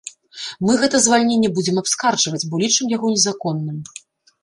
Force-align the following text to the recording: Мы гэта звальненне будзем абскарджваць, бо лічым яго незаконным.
Мы 0.67 0.77
гэта 0.83 1.01
звальненне 1.05 1.53
будзем 1.59 1.75
абскарджваць, 1.83 2.43
бо 2.49 2.65
лічым 2.65 2.85
яго 2.97 3.15
незаконным. 3.17 3.77